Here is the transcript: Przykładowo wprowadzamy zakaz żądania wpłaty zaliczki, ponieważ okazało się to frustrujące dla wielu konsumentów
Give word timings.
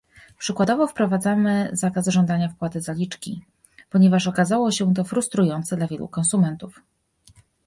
Przykładowo 0.37 0.87
wprowadzamy 0.87 1.69
zakaz 1.73 2.07
żądania 2.07 2.49
wpłaty 2.49 2.81
zaliczki, 2.81 3.41
ponieważ 3.89 4.27
okazało 4.27 4.71
się 4.71 4.93
to 4.93 5.03
frustrujące 5.03 5.77
dla 5.77 5.87
wielu 5.87 6.07
konsumentów 6.07 6.81